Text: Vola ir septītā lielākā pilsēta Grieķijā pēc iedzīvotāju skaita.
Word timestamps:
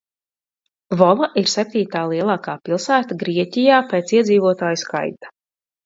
Vola 1.01 1.27
ir 1.41 1.51
septītā 1.53 2.03
lielākā 2.15 2.57
pilsēta 2.65 3.21
Grieķijā 3.27 3.87
pēc 3.95 4.19
iedzīvotāju 4.21 4.85
skaita. 4.89 5.37